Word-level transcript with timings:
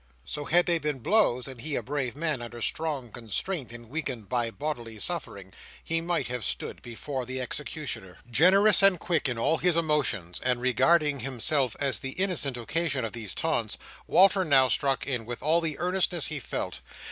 So, 0.25 0.45
had 0.45 0.65
they 0.65 0.79
been 0.79 0.97
blows, 0.97 1.47
and 1.47 1.61
he 1.61 1.75
a 1.75 1.83
brave 1.83 2.15
man, 2.15 2.41
under 2.41 2.59
strong 2.59 3.11
constraint, 3.11 3.71
and 3.71 3.87
weakened 3.87 4.27
by 4.29 4.49
bodily 4.49 4.97
suffering, 4.97 5.53
he 5.83 6.01
might 6.01 6.25
have 6.25 6.43
stood 6.43 6.81
before 6.81 7.23
the 7.23 7.39
executioner. 7.39 8.17
Generous 8.31 8.81
and 8.81 8.99
quick 8.99 9.29
in 9.29 9.37
all 9.37 9.59
his 9.59 9.77
emotions, 9.77 10.39
and 10.39 10.59
regarding 10.59 11.19
himself 11.19 11.75
as 11.79 11.99
the 11.99 12.13
innocent 12.13 12.57
occasion 12.57 13.05
of 13.05 13.13
these 13.13 13.35
taunts, 13.35 13.77
Walter 14.07 14.43
now 14.43 14.67
struck 14.69 15.05
in, 15.05 15.23
with 15.23 15.43
all 15.43 15.61
the 15.61 15.77
earnestness 15.77 16.25
he 16.25 16.39
felt. 16.39 16.79